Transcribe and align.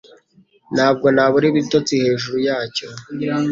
Ntabwo 0.75 1.05
nabura 1.15 1.45
ibitotsi 1.51 1.93
hejuru 2.03 2.37
yacyo 2.47 2.87